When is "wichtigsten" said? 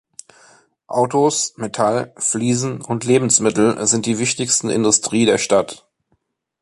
4.17-4.71